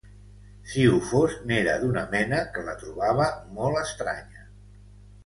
Si 0.69 0.85
ho 0.93 1.01
fos 1.09 1.35
n'era 1.51 1.75
d'una 1.83 2.03
mena 2.13 2.39
que 2.55 2.63
la 2.71 2.75
trobava 2.85 3.29
molt 3.59 3.79
estranya 3.83 4.47